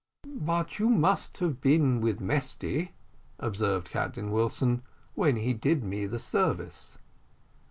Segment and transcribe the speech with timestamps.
[0.35, 2.95] "But you must have been with Mesty,"
[3.37, 4.81] observed Captain Wilson,
[5.13, 6.97] "when he did me the service."